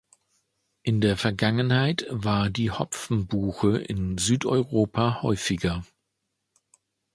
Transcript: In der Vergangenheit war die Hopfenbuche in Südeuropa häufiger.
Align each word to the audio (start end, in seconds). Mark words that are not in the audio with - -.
In 0.81 0.99
der 0.99 1.15
Vergangenheit 1.15 2.07
war 2.09 2.49
die 2.49 2.71
Hopfenbuche 2.71 3.77
in 3.77 4.17
Südeuropa 4.17 5.21
häufiger. 5.21 5.83